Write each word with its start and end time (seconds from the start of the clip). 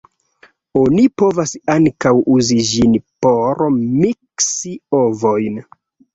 Oni 0.79 1.03
povas 1.21 1.53
ankaŭ 1.73 2.13
uzi 2.37 2.57
ĝin 2.71 2.97
por 3.27 3.63
miksi 3.77 4.75
ovojn. 5.05 5.63